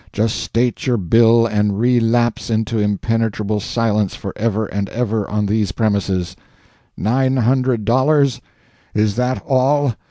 [0.11, 5.73] Just state your bill and relapse into impenetrable silence for ever and ever on these
[5.73, 6.35] premises.
[6.97, 8.41] Nine hundred, dollars?
[8.95, 9.93] Is that all?